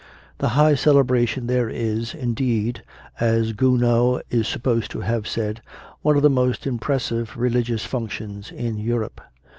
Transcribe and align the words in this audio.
The 0.39 0.49
high 0.57 0.73
celebration 0.73 1.45
there 1.45 1.69
is, 1.69 2.15
indeed, 2.15 2.81
as 3.19 3.53
Gounod 3.53 4.23
is 4.31 4.47
supposed 4.47 4.89
to 4.89 5.01
have 5.01 5.27
said, 5.27 5.61
one 6.01 6.15
of 6.17 6.23
the 6.23 6.27
most 6.27 6.65
impressive 6.65 7.37
religious 7.37 7.85
functions 7.85 8.49
in 8.51 8.79
Europe. 8.79 9.21